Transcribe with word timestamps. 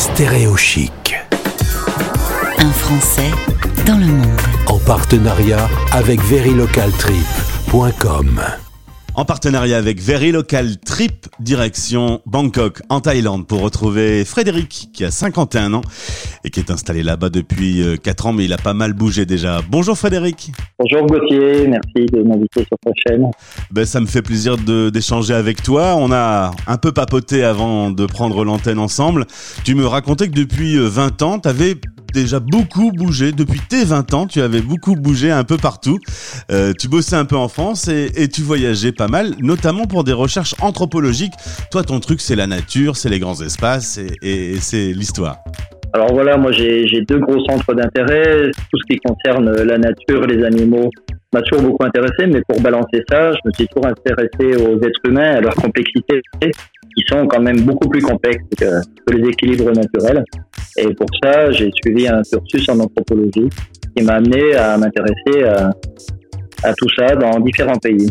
Stéréo 0.00 0.56
Chic. 0.56 1.14
Un 2.56 2.72
Français 2.72 3.30
dans 3.84 3.98
le 3.98 4.06
monde. 4.06 4.40
En 4.66 4.78
partenariat 4.78 5.68
avec 5.92 6.22
verilocaltrip.com. 6.22 8.40
En 9.16 9.24
partenariat 9.24 9.76
avec 9.76 10.00
Very 10.00 10.30
Local 10.30 10.78
Trip, 10.78 11.26
direction 11.40 12.20
Bangkok, 12.26 12.80
en 12.88 13.00
Thaïlande, 13.00 13.46
pour 13.46 13.60
retrouver 13.60 14.24
Frédéric, 14.24 14.88
qui 14.92 15.04
a 15.04 15.10
51 15.10 15.74
ans 15.74 15.80
et 16.44 16.50
qui 16.50 16.60
est 16.60 16.70
installé 16.70 17.02
là-bas 17.02 17.28
depuis 17.28 17.82
4 18.02 18.26
ans, 18.26 18.32
mais 18.32 18.44
il 18.44 18.52
a 18.52 18.56
pas 18.56 18.72
mal 18.72 18.92
bougé 18.92 19.26
déjà. 19.26 19.60
Bonjour 19.68 19.98
Frédéric. 19.98 20.52
Bonjour 20.78 21.06
Gauthier, 21.06 21.66
merci 21.66 22.06
de 22.12 22.22
m'inviter 22.22 22.64
sur 22.64 22.78
ta 22.84 22.92
chaîne. 23.06 23.30
Ben, 23.72 23.84
ça 23.84 24.00
me 24.00 24.06
fait 24.06 24.22
plaisir 24.22 24.56
d'échanger 24.56 25.34
avec 25.34 25.62
toi. 25.62 25.96
On 25.96 26.12
a 26.12 26.52
un 26.68 26.76
peu 26.76 26.92
papoté 26.92 27.42
avant 27.42 27.90
de 27.90 28.06
prendre 28.06 28.44
l'antenne 28.44 28.78
ensemble. 28.78 29.26
Tu 29.64 29.74
me 29.74 29.86
racontais 29.86 30.28
que 30.28 30.34
depuis 30.34 30.76
euh, 30.76 30.86
20 30.86 31.22
ans, 31.22 31.38
tu 31.40 31.48
avais 31.48 31.74
déjà 32.12 32.40
beaucoup 32.40 32.92
bougé. 32.92 33.32
Depuis 33.32 33.60
tes 33.68 33.84
20 33.84 34.14
ans, 34.14 34.26
tu 34.26 34.40
avais 34.40 34.60
beaucoup 34.60 34.94
bougé 34.96 35.30
un 35.30 35.44
peu 35.44 35.56
partout. 35.56 35.98
Euh, 36.50 36.72
tu 36.78 36.88
bossais 36.88 37.16
un 37.16 37.24
peu 37.24 37.36
en 37.36 37.48
France 37.48 37.88
et, 37.88 38.10
et 38.16 38.28
tu 38.28 38.42
voyageais 38.42 38.92
pas 38.92 39.08
mal, 39.08 39.34
notamment 39.40 39.86
pour 39.86 40.04
des 40.04 40.12
recherches 40.12 40.54
anthropologiques. 40.60 41.32
Toi, 41.70 41.82
ton 41.84 42.00
truc, 42.00 42.20
c'est 42.20 42.36
la 42.36 42.46
nature, 42.46 42.96
c'est 42.96 43.08
les 43.08 43.18
grands 43.18 43.40
espaces 43.40 43.98
et, 43.98 44.08
et- 44.22 44.50
et 44.52 44.56
c'est 44.60 44.92
l'histoire. 44.92 45.36
Alors 45.92 46.12
voilà, 46.12 46.36
moi 46.36 46.52
j'ai 46.52 46.86
deux 47.08 47.18
gros 47.18 47.44
centres 47.46 47.74
d'intérêt. 47.74 48.50
Tout 48.72 48.78
ce 48.78 48.94
qui 48.94 48.98
concerne 49.04 49.50
la 49.50 49.76
nature, 49.76 50.24
les 50.26 50.44
animaux 50.44 50.88
m'a 51.32 51.42
toujours 51.42 51.64
beaucoup 51.68 51.84
intéressé, 51.84 52.26
mais 52.28 52.42
pour 52.48 52.60
balancer 52.60 53.02
ça, 53.10 53.32
je 53.32 53.38
me 53.44 53.52
suis 53.52 53.66
toujours 53.68 53.86
intéressé 53.88 54.62
aux 54.62 54.76
êtres 54.78 55.00
humains, 55.08 55.34
à 55.36 55.40
leur 55.40 55.54
complexité, 55.56 56.20
qui 56.94 57.04
sont 57.08 57.26
quand 57.26 57.40
même 57.40 57.62
beaucoup 57.62 57.88
plus 57.88 58.02
complexes 58.02 58.44
que, 58.58 58.80
les 59.12 59.28
équilibres 59.28 59.72
naturels. 59.72 60.24
Et 60.76 60.94
pour 60.94 61.08
ça, 61.22 61.50
j'ai 61.50 61.70
suivi 61.82 62.06
un 62.06 62.22
cursus 62.22 62.68
en 62.68 62.78
anthropologie 62.80 63.48
qui 63.96 64.04
m'a 64.04 64.14
amené 64.14 64.54
à 64.54 64.76
m'intéresser 64.76 65.44
à, 65.44 65.70
à 66.62 66.74
tout 66.74 66.88
ça 66.96 67.16
dans 67.16 67.40
différents 67.40 67.78
pays. 67.78 68.08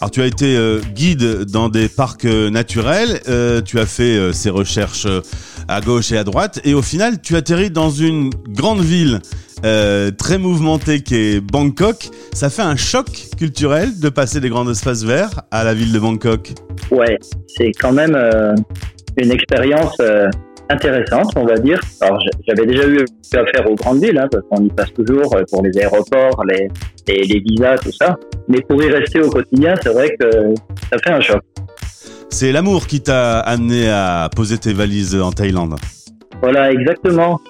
Alors 0.00 0.10
tu 0.10 0.22
as 0.22 0.26
été 0.26 0.56
euh, 0.56 0.80
guide 0.94 1.44
dans 1.44 1.68
des 1.68 1.88
parcs 1.88 2.24
euh, 2.24 2.50
naturels, 2.50 3.20
euh, 3.28 3.60
tu 3.60 3.78
as 3.78 3.86
fait 3.86 4.16
euh, 4.16 4.32
ces 4.32 4.50
recherches 4.50 5.06
euh, 5.06 5.20
à 5.68 5.80
gauche 5.80 6.12
et 6.12 6.16
à 6.16 6.24
droite, 6.24 6.60
et 6.64 6.74
au 6.74 6.82
final 6.82 7.20
tu 7.20 7.36
atterris 7.36 7.70
dans 7.70 7.90
une 7.90 8.30
grande 8.48 8.80
ville 8.80 9.20
euh, 9.64 10.10
très 10.10 10.38
mouvementée 10.38 11.00
qui 11.00 11.16
est 11.16 11.40
Bangkok. 11.40 12.08
Ça 12.32 12.50
fait 12.50 12.62
un 12.62 12.76
choc 12.76 13.06
culturel 13.38 13.98
de 13.98 14.08
passer 14.08 14.40
des 14.40 14.48
grands 14.48 14.68
espaces 14.70 15.04
verts 15.04 15.42
à 15.50 15.64
la 15.64 15.74
ville 15.74 15.92
de 15.92 15.98
Bangkok. 15.98 16.52
Ouais, 16.90 17.18
c'est 17.46 17.72
quand 17.72 17.92
même 17.92 18.14
euh, 18.14 18.54
une 19.16 19.30
expérience 19.32 19.96
euh, 20.00 20.28
intéressante, 20.68 21.32
on 21.36 21.46
va 21.46 21.54
dire. 21.54 21.80
Alors, 22.00 22.18
j'avais 22.46 22.66
déjà 22.66 22.86
eu 22.86 23.04
affaire 23.32 23.70
aux 23.70 23.74
grandes 23.74 24.04
villes, 24.04 24.18
hein, 24.18 24.28
parce 24.30 24.44
qu'on 24.48 24.64
y 24.64 24.68
passe 24.68 24.92
toujours 24.92 25.34
pour 25.50 25.62
les 25.62 25.78
aéroports, 25.78 26.44
les, 26.48 26.68
les, 27.08 27.22
les 27.22 27.40
visas, 27.40 27.76
tout 27.78 27.92
ça. 27.92 28.16
Mais 28.48 28.60
pour 28.68 28.82
y 28.82 28.88
rester 28.90 29.20
au 29.20 29.30
quotidien, 29.30 29.74
c'est 29.82 29.92
vrai 29.92 30.14
que 30.20 30.54
ça 30.92 30.98
fait 31.02 31.10
un 31.10 31.20
choc. 31.20 31.42
C'est 32.30 32.52
l'amour 32.52 32.86
qui 32.86 33.00
t'a 33.00 33.38
amené 33.40 33.88
à 33.88 34.28
poser 34.34 34.58
tes 34.58 34.72
valises 34.72 35.14
en 35.14 35.30
Thaïlande. 35.30 35.76
Voilà, 36.42 36.72
exactement. 36.72 37.40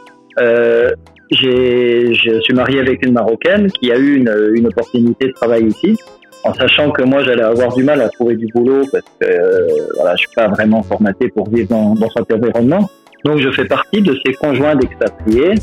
Euh, 0.41 0.91
je 1.31 2.41
suis 2.43 2.55
marié 2.55 2.81
avec 2.81 3.05
une 3.05 3.13
Marocaine 3.13 3.71
qui 3.71 3.91
a 3.93 3.99
eu 3.99 4.17
une, 4.17 4.67
opportunité 4.67 5.29
de 5.29 5.33
travail 5.33 5.67
ici, 5.67 5.97
en 6.45 6.53
sachant 6.55 6.91
que 6.91 7.03
moi 7.03 7.23
j'allais 7.25 7.43
avoir 7.43 7.75
du 7.75 7.83
mal 7.83 8.01
à 8.01 8.09
trouver 8.09 8.37
du 8.37 8.47
boulot 8.55 8.85
parce 8.93 9.05
que 9.21 9.27
euh, 9.27 9.69
voilà, 9.97 10.15
je 10.17 10.21
suis 10.21 10.35
pas 10.35 10.49
vraiment 10.49 10.83
formaté 10.83 11.29
pour 11.29 11.49
vivre 11.49 11.69
dans, 11.69 11.97
cet 12.17 12.33
environnement. 12.33 12.89
Donc 13.25 13.41
je 13.41 13.51
fais 13.51 13.65
partie 13.65 14.03
de 14.03 14.15
ces 14.25 14.35
conjoints 14.35 14.77
d'expatriés. 14.77 15.55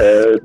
Euh, 0.00 0.36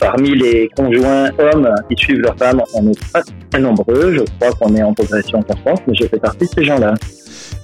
parmi 0.00 0.34
les 0.34 0.68
conjoints 0.76 1.30
hommes 1.38 1.72
qui 1.88 1.96
suivent 1.96 2.20
leurs 2.20 2.36
femmes, 2.36 2.62
on 2.74 2.82
n'est 2.82 2.92
pas 3.12 3.22
très 3.50 3.60
nombreux. 3.60 4.14
Je 4.14 4.24
crois 4.38 4.52
qu'on 4.52 4.74
est 4.74 4.82
en 4.82 4.92
progression 4.92 5.40
constante, 5.42 5.82
mais 5.86 5.94
je 5.94 6.06
fais 6.06 6.18
partie 6.18 6.46
de 6.46 6.50
ces 6.56 6.64
gens-là. 6.64 6.94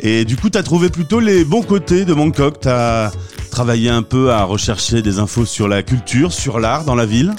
Et 0.00 0.24
du 0.24 0.36
coup, 0.36 0.48
tu 0.48 0.58
as 0.58 0.62
trouvé 0.62 0.88
plutôt 0.88 1.20
les 1.20 1.44
bons 1.44 1.62
côtés 1.62 2.04
de 2.04 2.14
Bangkok. 2.14 2.60
Tu 2.60 2.68
travaillé 3.50 3.90
un 3.90 4.02
peu 4.02 4.30
à 4.30 4.44
rechercher 4.44 5.02
des 5.02 5.18
infos 5.18 5.44
sur 5.44 5.68
la 5.68 5.82
culture, 5.82 6.32
sur 6.32 6.60
l'art 6.60 6.84
dans 6.84 6.94
la 6.94 7.06
ville. 7.06 7.32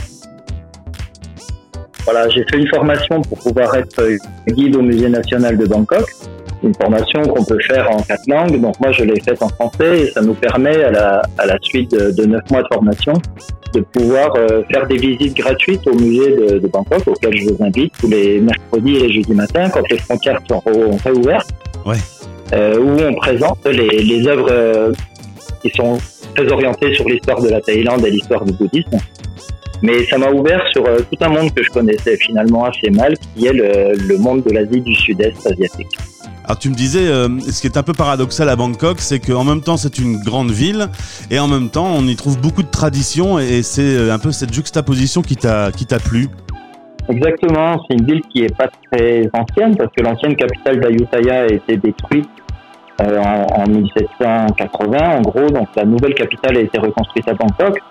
Voilà, 2.06 2.28
j'ai 2.30 2.44
fait 2.50 2.58
une 2.58 2.68
formation 2.68 3.22
pour 3.22 3.40
pouvoir 3.40 3.76
être 3.76 4.04
guide 4.48 4.76
au 4.76 4.82
musée 4.82 5.10
national 5.10 5.58
de 5.58 5.66
Bangkok. 5.66 6.06
Une 6.64 6.74
formation 6.76 7.22
qu'on 7.24 7.44
peut 7.44 7.60
faire 7.68 7.90
en 7.90 8.02
quatre 8.02 8.28
langues. 8.28 8.60
Donc 8.62 8.80
moi, 8.80 8.92
je 8.92 9.04
l'ai 9.04 9.20
faite 9.20 9.42
en 9.42 9.50
français 9.50 10.02
et 10.02 10.12
ça 10.12 10.22
nous 10.22 10.34
permet 10.34 10.84
à 10.84 10.92
la, 10.92 11.22
à 11.38 11.46
la 11.46 11.58
suite 11.62 11.92
de, 11.92 12.26
neuf 12.26 12.42
mois 12.52 12.62
de 12.62 12.68
formation 12.72 13.14
de 13.74 13.80
pouvoir 13.80 14.34
euh, 14.36 14.64
faire 14.70 14.86
des 14.86 14.98
visites 14.98 15.36
gratuites 15.38 15.88
au 15.88 15.96
musée 15.96 16.36
de, 16.36 16.60
de 16.60 16.68
Bangkok 16.68 17.08
auxquelles 17.08 17.38
je 17.38 17.50
vous 17.50 17.64
invite 17.64 17.94
tous 18.00 18.10
les 18.10 18.42
mercredis 18.42 18.98
et 18.98 19.08
les 19.08 19.14
jeudis 19.14 19.34
matins 19.34 19.70
quand 19.70 19.88
les 19.90 19.98
frontières 19.98 20.40
sont 20.50 20.62
réouvertes. 21.06 21.50
Ouais. 21.86 21.98
Euh, 22.54 22.78
où 22.80 23.02
on 23.02 23.14
présente 23.14 23.66
les, 23.66 24.04
les 24.04 24.28
œuvres 24.28 24.52
euh, 24.52 24.92
qui 25.62 25.70
sont 25.72 25.98
très 26.36 26.52
orientées 26.52 26.94
sur 26.94 27.08
l'histoire 27.08 27.42
de 27.42 27.50
la 27.50 27.62
Thaïlande 27.62 28.06
et 28.06 28.12
l'histoire 28.12 28.44
du 28.46 28.54
bouddhisme. 28.54 28.98
Mais 29.82 30.06
ça 30.06 30.18
m'a 30.18 30.30
ouvert 30.30 30.64
sur 30.72 30.86
euh, 30.86 31.00
tout 31.00 31.18
un 31.22 31.30
monde 31.30 31.54
que 31.54 31.64
je 31.64 31.70
connaissais 31.70 32.16
finalement 32.18 32.66
assez 32.66 32.92
mal, 32.92 33.16
qui 33.36 33.48
est 33.48 33.54
le, 33.54 33.94
le 33.96 34.18
monde 34.18 34.44
de 34.44 34.52
l'Asie 34.52 34.82
du 34.82 34.94
Sud-Est 34.94 35.46
asiatique. 35.48 35.98
Alors 36.44 36.60
tu 36.60 36.70
me 36.70 36.76
disais, 36.76 37.08
euh, 37.08 37.30
ce 37.40 37.62
qui 37.62 37.68
est 37.68 37.78
un 37.78 37.84
peu 37.84 37.94
paradoxal 37.94 38.50
à 38.50 38.56
Bangkok, 38.56 39.00
c'est 39.00 39.20
qu'en 39.20 39.44
même 39.44 39.62
temps 39.62 39.78
c'est 39.78 40.00
une 40.00 40.18
grande 40.18 40.52
ville 40.52 40.88
et 41.30 41.40
en 41.40 41.48
même 41.48 41.70
temps 41.70 41.88
on 41.96 42.06
y 42.08 42.16
trouve 42.16 42.40
beaucoup 42.40 42.64
de 42.64 42.70
traditions 42.70 43.40
et 43.40 43.64
c'est 43.64 43.96
euh, 43.96 44.14
un 44.14 44.20
peu 44.20 44.32
cette 44.32 44.54
juxtaposition 44.54 45.22
qui 45.22 45.36
t'a 45.36 45.72
plu. 46.04 46.28
Exactement, 47.10 47.82
c'est 47.88 47.98
une 47.98 48.06
ville 48.06 48.22
qui 48.32 48.44
est 48.44 48.56
pas 48.56 48.70
très 48.92 49.30
ancienne 49.34 49.76
parce 49.76 49.92
que 49.96 50.04
l'ancienne 50.04 50.36
capitale 50.36 50.80
d'Ayutthaya 50.80 51.44
a 51.44 51.48
été 51.48 51.78
détruite 51.78 52.30
euh, 53.02 53.20
en, 53.20 53.62
en 53.62 53.68
1780 53.68 55.18
en 55.18 55.22
gros, 55.22 55.50
donc 55.50 55.70
la 55.76 55.86
nouvelle 55.86 56.14
capitale 56.14 56.58
a 56.58 56.62
été 56.62 56.80
reconstruite 56.80 57.28
à 57.28 57.34
Bangkok. 57.34 57.82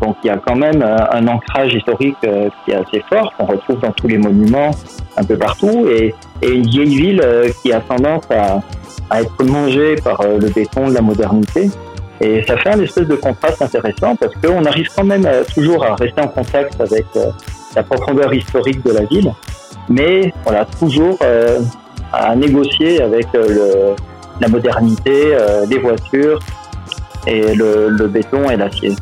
Donc 0.00 0.16
il 0.24 0.28
y 0.28 0.30
a 0.30 0.38
quand 0.38 0.56
même 0.56 0.82
euh, 0.82 0.96
un 1.12 1.26
ancrage 1.28 1.74
historique 1.74 2.16
euh, 2.24 2.48
qui 2.64 2.70
est 2.70 2.76
assez 2.76 3.04
fort, 3.08 3.32
qu'on 3.36 3.46
retrouve 3.46 3.80
dans 3.80 3.92
tous 3.92 4.08
les 4.08 4.16
monuments 4.16 4.70
un 5.16 5.24
peu 5.24 5.36
partout, 5.36 5.86
et, 5.88 6.14
et 6.42 6.50
une 6.50 6.66
vieille 6.66 6.96
ville 6.96 7.22
euh, 7.22 7.50
qui 7.62 7.72
a 7.72 7.80
tendance 7.80 8.24
à, 8.30 8.60
être 9.20 9.44
mangée 9.44 9.96
par 9.96 10.22
le 10.22 10.48
béton 10.50 10.86
de 10.86 10.94
la 10.94 11.00
modernité. 11.00 11.68
Et 12.20 12.44
ça 12.46 12.56
fait 12.58 12.70
un 12.70 12.80
espèce 12.80 13.08
de 13.08 13.16
contraste 13.16 13.60
intéressant 13.60 14.14
parce 14.14 14.32
qu'on 14.36 14.64
arrive 14.64 14.86
quand 14.94 15.02
même 15.02 15.28
toujours 15.52 15.84
à 15.84 15.96
rester 15.96 16.20
en 16.20 16.28
contact 16.28 16.80
avec 16.80 17.06
la 17.74 17.82
profondeur 17.82 18.32
historique 18.32 18.84
de 18.84 18.92
la 18.92 19.04
ville, 19.06 19.32
mais 19.88 20.32
voilà, 20.44 20.64
toujours 20.78 21.18
à 22.12 22.36
négocier 22.36 23.02
avec 23.02 23.26
le, 23.34 23.96
la 24.40 24.48
modernité, 24.48 25.34
euh, 25.34 25.66
les 25.66 25.78
voitures 25.78 26.38
et 27.26 27.54
le, 27.54 27.88
le 27.88 28.08
béton 28.08 28.50
et 28.50 28.56
l'acier. 28.56 28.92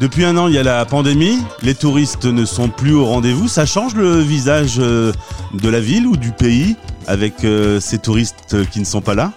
Depuis 0.00 0.24
un 0.24 0.36
an 0.36 0.48
il 0.48 0.54
y 0.54 0.58
a 0.58 0.62
la 0.62 0.84
pandémie, 0.84 1.38
les 1.62 1.74
touristes 1.74 2.26
ne 2.26 2.44
sont 2.44 2.68
plus 2.68 2.94
au 2.94 3.04
rendez-vous. 3.04 3.48
Ça 3.48 3.64
change 3.64 3.94
le 3.94 4.18
visage 4.18 4.76
euh, 4.78 5.12
de 5.54 5.68
la 5.68 5.80
ville 5.80 6.06
ou 6.06 6.16
du 6.16 6.32
pays 6.32 6.76
avec 7.06 7.44
euh, 7.44 7.80
ces 7.80 7.98
touristes 7.98 8.56
qui 8.70 8.80
ne 8.80 8.84
sont 8.84 9.00
pas 9.00 9.14
là? 9.14 9.32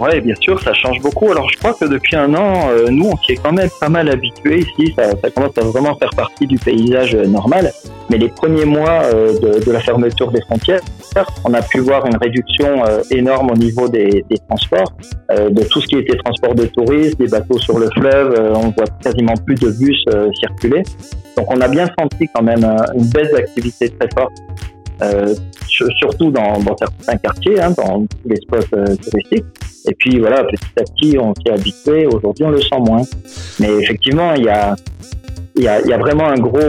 Ouais, 0.00 0.20
bien 0.20 0.34
sûr, 0.40 0.60
ça 0.60 0.74
change 0.74 1.00
beaucoup. 1.00 1.30
Alors, 1.30 1.48
je 1.50 1.58
crois 1.58 1.74
que 1.74 1.84
depuis 1.84 2.16
un 2.16 2.34
an, 2.34 2.68
euh, 2.70 2.86
nous, 2.90 3.10
on 3.10 3.16
s'y 3.18 3.32
est 3.32 3.36
quand 3.36 3.52
même 3.52 3.68
pas 3.80 3.88
mal 3.88 4.10
habitués 4.10 4.60
ici. 4.60 4.92
Ça, 4.98 5.10
ça 5.22 5.30
commence 5.30 5.56
à 5.56 5.60
vraiment 5.60 5.94
faire 5.96 6.10
partie 6.16 6.48
du 6.48 6.58
paysage 6.58 7.14
euh, 7.14 7.26
normal. 7.26 7.72
Mais 8.10 8.18
les 8.18 8.28
premiers 8.28 8.64
mois 8.64 9.02
euh, 9.04 9.38
de, 9.38 9.64
de 9.64 9.70
la 9.70 9.78
fermeture 9.78 10.32
des 10.32 10.40
frontières, 10.40 10.80
on 11.44 11.54
a 11.54 11.62
pu 11.62 11.80
voir 11.80 12.06
une 12.06 12.16
réduction 12.16 12.84
euh, 12.84 13.02
énorme 13.10 13.50
au 13.50 13.56
niveau 13.56 13.88
des, 13.88 14.24
transports, 14.48 14.92
euh, 15.30 15.50
de 15.50 15.62
tout 15.64 15.80
ce 15.80 15.86
qui 15.86 15.96
était 15.96 16.16
transport 16.18 16.54
de 16.54 16.66
touristes, 16.66 17.18
des 17.18 17.28
bateaux 17.28 17.58
sur 17.58 17.78
le 17.78 17.88
fleuve. 17.90 18.34
euh, 18.38 18.52
on 18.54 18.70
voit 18.70 18.86
quasiment 19.02 19.34
plus 19.46 19.54
de 19.56 19.70
bus 19.70 20.04
circuler. 20.40 20.82
Donc, 21.36 21.46
on 21.50 21.60
a 21.60 21.68
bien 21.68 21.86
senti 21.98 22.28
quand 22.34 22.42
même 22.42 22.64
une 22.94 23.06
baisse 23.06 23.32
d'activité 23.32 23.90
très 23.90 24.08
forte. 24.14 24.34
Sur- 25.66 25.90
surtout 25.98 26.30
dans, 26.30 26.54
certains 26.78 27.16
quartiers, 27.16 27.60
hein, 27.60 27.72
dans 27.76 28.06
les 28.24 28.36
spots 28.36 28.76
touristiques. 29.02 29.44
Et 29.86 29.94
puis 29.98 30.20
voilà, 30.20 30.44
petit 30.44 30.64
à 30.78 30.82
petit, 30.84 31.18
on 31.18 31.34
s'est 31.34 31.52
habitué. 31.52 32.06
Aujourd'hui, 32.06 32.44
on 32.44 32.50
le 32.50 32.60
sent 32.60 32.78
moins. 32.78 33.02
Mais 33.58 33.70
effectivement, 33.82 34.34
il 34.34 34.44
y 34.44 34.48
a, 34.48 34.76
y 35.56 35.66
a, 35.66 35.98
vraiment 35.98 36.28
un 36.28 36.38
gros, 36.38 36.60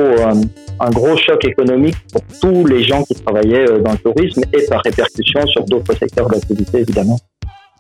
un 0.80 0.90
gros 0.90 1.18
choc 1.18 1.44
économique 1.46 1.96
pour 2.12 2.22
tous 2.42 2.66
les 2.66 2.84
gens 2.84 3.04
qui 3.04 3.16
travaillaient 3.16 3.70
euh, 3.70 3.80
dans 3.80 3.92
le 3.92 3.98
tourisme 3.98 4.42
et 4.54 4.66
par 4.68 4.82
répercussion 4.84 5.46
sur 5.48 5.66
d'autres 5.66 5.96
secteurs 5.96 6.28
d'activité, 6.28 6.80
évidemment. 6.80 7.20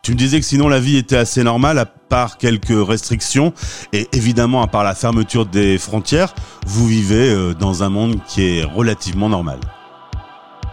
Tu 0.03 0.11
me 0.11 0.17
disais 0.17 0.39
que 0.39 0.45
sinon 0.45 0.67
la 0.67 0.79
vie 0.79 0.97
était 0.97 1.17
assez 1.17 1.43
normale, 1.43 1.79
à 1.79 1.85
part 1.85 2.37
quelques 2.37 2.87
restrictions, 2.87 3.53
et 3.91 4.07
évidemment 4.13 4.61
à 4.61 4.67
part 4.67 4.83
la 4.83 4.93
fermeture 4.93 5.47
des 5.47 5.79
frontières, 5.79 6.35
vous 6.67 6.85
vivez 6.87 7.31
euh, 7.31 7.53
dans 7.53 7.81
un 7.81 7.89
monde 7.89 8.17
qui 8.27 8.59
est 8.59 8.63
relativement 8.63 9.29
normal. 9.29 9.57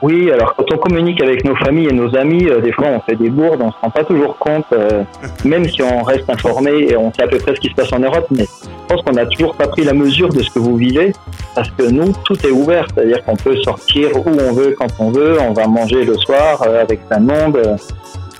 Oui, 0.02 0.32
alors 0.32 0.54
quand 0.56 0.64
on 0.75 0.78
communique 0.78 1.22
avec 1.22 1.44
nos 1.44 1.54
familles 1.54 1.87
et 1.88 1.93
nos 1.93 2.14
amis, 2.16 2.46
euh, 2.49 2.60
des 2.60 2.72
fois 2.72 2.88
on 2.88 3.00
fait 3.00 3.14
des 3.14 3.31
bourdes, 3.31 3.60
on 3.62 3.70
se 3.70 3.76
rend 3.81 3.90
pas 3.90 4.02
toujours 4.02 4.37
compte, 4.37 4.64
euh, 4.72 5.04
même 5.44 5.69
si 5.69 5.81
on 5.81 6.02
reste 6.02 6.28
informé 6.28 6.72
et 6.90 6.96
on 6.96 7.12
sait 7.12 7.22
à 7.22 7.28
peu 7.28 7.38
près 7.38 7.54
ce 7.54 7.60
qui 7.60 7.69
se 7.69 7.75
passe 7.75 7.93
en 7.93 8.00
Europe, 8.00 8.26
mais 8.32 8.43
je 8.44 8.87
pense 8.94 9.02
qu'on 9.02 9.12
n'a 9.12 9.26
toujours 9.26 9.54
pas 9.54 9.69
pris 9.69 9.84
la 9.84 9.93
mesure 9.93 10.28
de 10.31 10.43
ce 10.43 10.50
que 10.50 10.58
vous 10.58 10.76
vivez, 10.76 11.12
parce 11.54 11.70
que 11.70 11.84
nous, 11.88 12.12
tout 12.25 12.37
est 12.44 12.50
ouvert, 12.50 12.87
c'est-à-dire 12.93 13.25
qu'on 13.25 13.37
peut 13.37 13.56
sortir 13.62 14.08
où 14.16 14.25
on 14.28 14.52
veut, 14.52 14.75
quand 14.76 14.88
on 14.99 15.10
veut, 15.12 15.37
on 15.40 15.52
va 15.52 15.69
manger 15.69 16.05
le 16.05 16.14
soir 16.14 16.62
euh, 16.66 16.82
avec 16.82 16.98
sa 17.08 17.20
monde, 17.20 17.56
euh, 17.64 17.76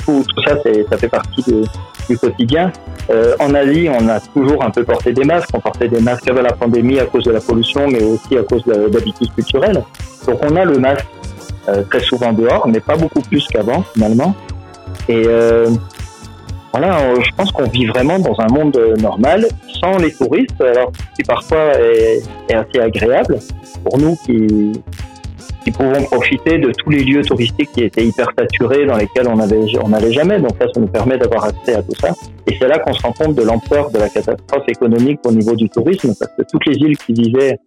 tout, 0.05 0.25
ça, 0.45 0.57
ça 0.91 0.97
fait 0.99 1.09
partie 1.09 1.43
de- 1.49 1.63
du 2.09 2.19
quotidien. 2.19 2.73
En 3.41 3.53
Asie, 3.55 3.89
on 3.89 4.09
a 4.09 4.19
toujours 4.21 4.65
un 4.65 4.71
peu 4.71 4.83
porté 4.85 5.13
des 5.13 5.25
masques, 5.25 5.51
on 5.55 5.61
portait 5.61 5.87
des 5.89 6.01
masques 6.01 6.27
avant 6.29 6.41
la 6.43 6.53
pandémie 6.53 6.99
à 6.99 7.05
cause 7.05 7.25
de 7.25 7.31
la 7.33 7.41
pollution, 7.41 7.87
mais 7.89 8.03
aussi 8.03 8.37
à 8.39 8.43
cause 8.43 8.65
de- 8.65 8.89
d'habitudes 8.89 9.33
culturelles. 9.35 9.83
Donc 10.27 10.39
on 10.43 10.57
a 10.57 10.65
le 10.65 10.79
masque 10.79 11.07
euh, 11.69 11.83
très 11.89 12.01
souvent 12.01 12.33
dehors, 12.33 12.67
mais 12.69 12.81
pas 12.81 12.97
beaucoup 12.97 13.21
plus 13.21 13.47
qu'avant 13.49 13.85
finalement. 13.95 14.35
Et 15.09 15.23
euh, 15.27 15.69
voilà, 16.73 17.15
je 17.21 17.31
pense 17.37 17.53
qu'on 17.53 17.69
vit 17.69 17.87
vraiment 17.87 18.19
dans 18.19 18.35
un 18.41 18.49
monde 18.49 18.77
euh, 18.77 18.97
normal, 18.97 19.47
sans 19.81 19.99
les 19.99 20.13
touristes, 20.13 20.61
alors 20.61 20.91
qui 21.15 21.23
parfois 21.23 21.73
est, 21.79 22.23
assez 22.53 22.81
agréable 22.81 23.39
pour 23.85 23.99
nous 23.99 24.17
qui, 24.25 24.73
qui 25.65 25.71
pouvons 25.71 26.03
profiter 26.05 26.59
de 26.59 26.73
tous 26.73 26.91
les 26.91 27.05
lieux 27.05 27.23
touristiques 27.23 27.71
qui 27.73 27.85
étaient 27.85 28.05
hyper 28.05 28.29
saturés, 28.39 28.87
dans 28.87 28.97
lesquels 28.97 29.29
on 29.29 29.39
avait 29.39 29.61
on 29.83 29.89
n'allait 29.89 30.13
jamais. 30.13 30.41
Donc 30.41 30.59
là, 30.59 30.67
ça 30.73 30.81
nous 30.81 30.89
permet 30.89 31.19
d'avoir 31.19 31.45
accès 31.45 31.75
à 31.75 31.83
tout 31.83 31.95
ça. 32.01 32.09
Et 32.47 32.57
c'est 32.59 32.69
là 32.69 32.79
qu'on 32.79 32.93
se 32.93 33.03
rend 33.03 33.13
compte 33.13 33.35
de 33.35 33.43
l'ampleur 33.43 33.91
de 33.91 33.99
la 33.99 34.09
catastrophe 34.09 34.65
économique 34.69 35.21
au 35.25 35.33
niveau 35.33 35.55
du 35.55 35.69
tourisme, 35.69 36.15
parce 36.19 36.33
que 36.37 36.43
toutes 36.51 36.67
les 36.67 36.77
îles 36.77 36.97
qui 36.97 37.13
vivaient 37.13 37.59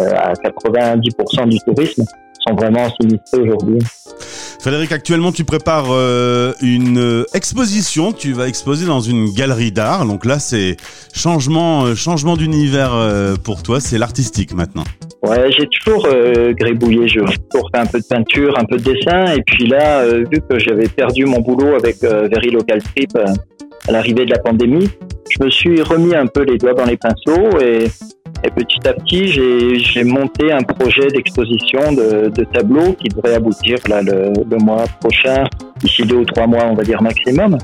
euh, 0.00 0.10
à 0.14 0.32
90% 0.32 1.48
du 1.48 1.58
tourisme 1.60 2.04
sont 2.48 2.54
vraiment 2.54 2.88
aujourd'hui. 3.32 3.78
Frédéric, 4.60 4.90
actuellement, 4.90 5.30
tu 5.30 5.44
prépares 5.44 5.86
euh, 5.90 6.52
une 6.60 6.98
euh, 6.98 7.24
exposition. 7.32 8.12
Tu 8.12 8.32
vas 8.32 8.48
exposer 8.48 8.86
dans 8.86 9.00
une 9.00 9.32
galerie 9.32 9.70
d'art. 9.70 10.04
Donc 10.04 10.24
là, 10.24 10.40
c'est 10.40 10.76
changement, 11.14 11.84
euh, 11.84 11.94
changement 11.94 12.36
d'univers 12.36 12.92
euh, 12.92 13.36
pour 13.36 13.62
toi. 13.62 13.80
C'est 13.80 13.98
l'artistique 13.98 14.52
maintenant. 14.52 14.84
Ouais, 15.22 15.50
j'ai 15.56 15.66
toujours 15.66 16.06
grébouillé, 16.52 17.08
j'ai 17.08 17.20
toujours 17.50 17.70
fait 17.74 17.80
un 17.80 17.86
peu 17.86 17.98
de 17.98 18.04
peinture, 18.04 18.56
un 18.56 18.64
peu 18.64 18.76
de 18.76 18.84
dessin, 18.84 19.34
et 19.34 19.42
puis 19.44 19.66
là, 19.66 20.06
vu 20.06 20.40
que 20.48 20.60
j'avais 20.60 20.86
perdu 20.86 21.24
mon 21.24 21.40
boulot 21.40 21.74
avec 21.74 22.00
Very 22.00 22.50
Local 22.52 22.80
Trip 22.80 23.18
à 23.88 23.90
l'arrivée 23.90 24.26
de 24.26 24.30
la 24.30 24.38
pandémie, 24.38 24.88
je 25.28 25.44
me 25.44 25.50
suis 25.50 25.82
remis 25.82 26.14
un 26.14 26.28
peu 26.28 26.44
les 26.44 26.56
doigts 26.56 26.74
dans 26.74 26.84
les 26.84 26.96
pinceaux 26.96 27.58
et, 27.60 27.88
et 28.44 28.50
petit 28.50 28.86
à 28.86 28.92
petit, 28.92 29.28
j'ai 29.28 30.04
monté 30.04 30.52
un 30.52 30.62
projet 30.62 31.08
d'exposition 31.08 31.92
de, 31.92 32.44
tableaux 32.52 32.92
qui 32.92 33.08
devrait 33.08 33.34
aboutir 33.34 33.78
là 33.88 34.00
le, 34.02 34.56
mois 34.58 34.84
prochain, 35.00 35.44
d'ici 35.80 36.02
deux 36.02 36.16
ou 36.16 36.24
trois 36.24 36.46
mois, 36.46 36.66
on 36.66 36.74
va 36.74 36.82
dire 36.82 37.02
maximum. 37.02 37.58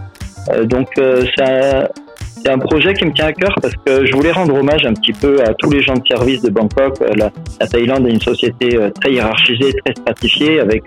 Euh, 0.50 0.64
donc 0.64 0.88
euh, 0.98 1.24
c'est 1.36 2.50
un 2.50 2.58
projet 2.58 2.92
qui 2.92 3.06
me 3.06 3.12
tient 3.12 3.26
à 3.26 3.32
cœur 3.32 3.54
parce 3.62 3.74
que 3.86 4.04
je 4.04 4.12
voulais 4.14 4.32
rendre 4.32 4.54
hommage 4.54 4.84
un 4.84 4.92
petit 4.92 5.12
peu 5.12 5.40
à 5.42 5.54
tous 5.54 5.70
les 5.70 5.80
gens 5.80 5.94
de 5.94 6.06
service 6.06 6.42
de 6.42 6.50
Bangkok. 6.50 7.00
Euh, 7.00 7.08
La, 7.16 7.30
la 7.60 7.66
Thaïlande 7.66 8.06
est 8.06 8.10
une 8.10 8.20
société 8.20 8.76
très 9.00 9.12
hiérarchisée, 9.12 9.72
très 9.84 9.94
stratifiée, 9.94 10.60
avec 10.60 10.82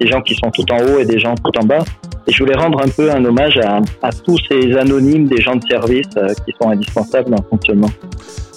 des 0.00 0.06
gens 0.06 0.20
qui 0.20 0.34
sont 0.34 0.50
tout 0.50 0.70
en 0.70 0.78
haut 0.78 0.98
et 0.98 1.06
des 1.06 1.18
gens 1.18 1.34
tout 1.34 1.58
en 1.58 1.64
bas. 1.64 1.84
Et 2.26 2.32
je 2.32 2.38
voulais 2.44 2.56
rendre 2.56 2.80
un 2.84 2.88
peu 2.88 3.10
un 3.10 3.24
hommage 3.24 3.58
à, 3.58 4.10
tous 4.24 4.38
ces 4.48 4.76
anonymes 4.76 5.26
des 5.26 5.40
gens 5.40 5.56
de 5.56 5.64
service 5.68 6.10
qui 6.46 6.54
sont 6.60 6.68
indispensables 6.68 7.30
dans 7.30 7.42
le 7.42 7.48
fonctionnement 7.48 7.90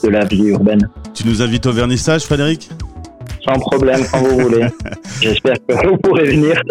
de 0.03 0.09
la 0.09 0.25
vie 0.25 0.47
urbaine. 0.47 0.87
Tu 1.13 1.27
nous 1.27 1.41
invites 1.41 1.65
au 1.65 1.71
vernissage, 1.71 2.23
Frédéric? 2.23 2.69
Sans 3.47 3.59
problème, 3.59 4.01
quand 4.11 4.19
vous 4.19 4.39
voulez. 4.39 4.67
J'espère 5.21 5.55
que 5.67 5.87
vous 5.87 5.97
pourrez 5.97 6.25
venir, 6.25 6.61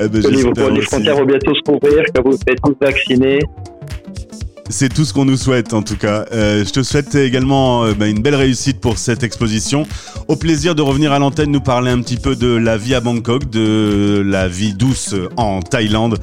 eh 0.00 0.08
ben, 0.08 0.22
que 0.22 0.28
les, 0.28 0.82
frontières 0.82 1.16
vont 1.16 1.24
bientôt 1.24 1.54
se 1.54 1.70
rouvrir, 1.70 2.04
que 2.14 2.20
vous 2.22 2.36
êtes 2.46 2.60
tous 2.62 2.76
vaccinés. 2.80 3.40
C'est 4.70 4.92
tout 4.92 5.04
ce 5.04 5.12
qu'on 5.12 5.26
nous 5.26 5.36
souhaite 5.36 5.74
en 5.74 5.82
tout 5.82 5.96
cas. 5.96 6.24
Euh, 6.32 6.64
je 6.64 6.70
te 6.70 6.82
souhaite 6.82 7.14
également 7.14 7.84
euh, 7.84 7.92
bah, 7.92 8.06
une 8.06 8.22
belle 8.22 8.34
réussite 8.34 8.80
pour 8.80 8.96
cette 8.96 9.22
exposition. 9.22 9.86
Au 10.26 10.36
plaisir 10.36 10.74
de 10.74 10.80
revenir 10.80 11.12
à 11.12 11.18
l'antenne 11.18 11.50
nous 11.50 11.60
parler 11.60 11.90
un 11.90 12.00
petit 12.00 12.16
peu 12.16 12.34
de 12.34 12.54
la 12.56 12.78
vie 12.78 12.94
à 12.94 13.00
Bangkok, 13.00 13.50
de 13.50 14.22
la 14.24 14.48
vie 14.48 14.72
douce 14.72 15.14
en 15.36 15.60
Thaïlande. 15.60 16.18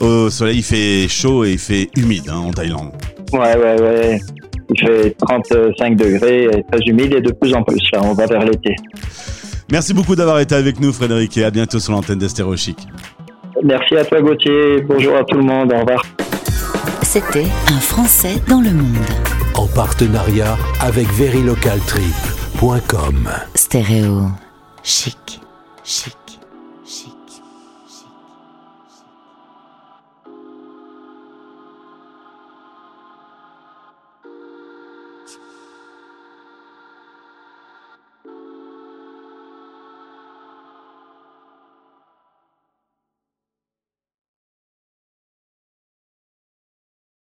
Au 0.00 0.30
soleil, 0.30 0.58
il 0.58 0.62
fait 0.62 1.06
chaud 1.08 1.44
et 1.44 1.52
il 1.52 1.58
fait 1.58 1.90
humide 1.96 2.28
hein, 2.28 2.38
en 2.38 2.50
Thaïlande. 2.50 2.92
Ouais, 3.32 3.56
ouais, 3.56 3.80
ouais. 3.80 4.20
Il 4.70 4.80
fait 4.80 5.14
35 5.18 5.96
degrés, 5.96 6.44
et 6.44 6.62
très 6.70 6.80
humide 6.86 7.12
et 7.14 7.20
de 7.20 7.32
plus 7.32 7.52
en 7.54 7.62
plus. 7.62 7.82
Là, 7.92 8.00
on 8.02 8.14
va 8.14 8.26
vers 8.26 8.44
l'été. 8.44 8.74
Merci 9.70 9.94
beaucoup 9.94 10.14
d'avoir 10.14 10.38
été 10.40 10.54
avec 10.54 10.78
nous 10.80 10.92
Frédéric 10.92 11.36
et 11.38 11.44
à 11.44 11.50
bientôt 11.50 11.80
sur 11.80 11.92
l'antenne 11.92 12.18
d'Estéréo 12.18 12.56
Chic. 12.56 12.78
Merci 13.64 13.96
à 13.96 14.04
toi 14.04 14.20
Gauthier. 14.20 14.82
Bonjour 14.82 15.16
à 15.16 15.24
tout 15.24 15.36
le 15.36 15.42
monde. 15.42 15.72
Au 15.72 15.78
revoir. 15.80 16.04
C'était 17.02 17.46
Un 17.68 17.80
Français 17.80 18.34
dans 18.48 18.60
le 18.60 18.70
monde. 18.70 18.94
En 19.54 19.66
partenariat 19.66 20.56
avec 20.80 21.08
verylocaltrip.com. 21.08 23.28
Stéréo. 23.54 24.28
Chic. 24.82 25.40
Chic. 25.82 26.25
out. 35.26 35.55